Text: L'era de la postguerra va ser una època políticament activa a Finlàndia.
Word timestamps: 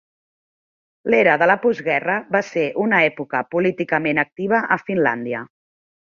L'era 1.13 1.35
de 1.41 1.47
la 1.51 1.55
postguerra 1.65 2.15
va 2.37 2.41
ser 2.47 2.63
una 2.85 3.03
època 3.11 3.43
políticament 3.53 4.23
activa 4.25 4.65
a 4.79 4.81
Finlàndia. 4.89 5.45